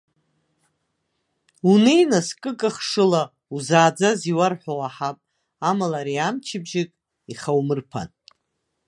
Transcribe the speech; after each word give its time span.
Унеи, 1.69 2.03
нас, 2.11 2.27
кыкахшыла 2.41 3.23
узааӡаз 3.55 4.19
иуарҳәо 4.31 4.73
уаҳап, 4.79 5.17
амала 5.69 5.97
ари 6.01 6.15
амчыбжьык 6.27 6.89
иахумырԥан! 7.31 8.09